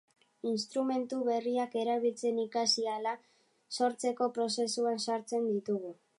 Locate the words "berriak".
1.27-1.77